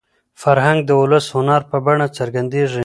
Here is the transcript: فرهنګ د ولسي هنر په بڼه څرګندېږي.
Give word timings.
فرهنګ 0.41 0.79
د 0.85 0.89
ولسي 1.01 1.29
هنر 1.35 1.61
په 1.69 1.77
بڼه 1.85 2.07
څرګندېږي. 2.17 2.79